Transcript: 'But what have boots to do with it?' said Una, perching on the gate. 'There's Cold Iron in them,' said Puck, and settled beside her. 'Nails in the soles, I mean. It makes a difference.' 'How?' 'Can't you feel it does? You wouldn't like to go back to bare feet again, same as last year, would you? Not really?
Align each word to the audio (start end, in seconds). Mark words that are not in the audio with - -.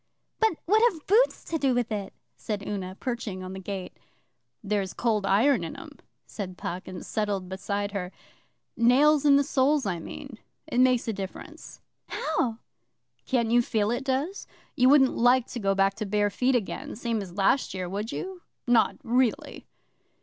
'But 0.39 0.57
what 0.65 0.81
have 0.91 1.05
boots 1.05 1.43
to 1.43 1.59
do 1.59 1.75
with 1.75 1.91
it?' 1.91 2.11
said 2.35 2.67
Una, 2.67 2.97
perching 2.99 3.43
on 3.43 3.53
the 3.53 3.59
gate. 3.59 3.99
'There's 4.63 4.95
Cold 4.95 5.27
Iron 5.27 5.63
in 5.63 5.73
them,' 5.73 5.99
said 6.25 6.57
Puck, 6.57 6.87
and 6.87 7.05
settled 7.05 7.47
beside 7.47 7.91
her. 7.91 8.11
'Nails 8.75 9.25
in 9.25 9.35
the 9.35 9.43
soles, 9.43 9.85
I 9.85 9.99
mean. 9.99 10.39
It 10.65 10.79
makes 10.79 11.07
a 11.07 11.13
difference.' 11.13 11.81
'How?' 12.07 12.57
'Can't 13.27 13.51
you 13.51 13.61
feel 13.61 13.91
it 13.91 14.03
does? 14.03 14.47
You 14.75 14.89
wouldn't 14.89 15.15
like 15.15 15.45
to 15.49 15.59
go 15.59 15.75
back 15.75 15.93
to 15.97 16.07
bare 16.07 16.31
feet 16.31 16.55
again, 16.55 16.95
same 16.95 17.21
as 17.21 17.33
last 17.33 17.75
year, 17.75 17.87
would 17.87 18.11
you? 18.11 18.41
Not 18.65 18.95
really? 19.03 19.67